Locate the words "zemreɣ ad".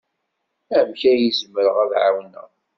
1.39-1.91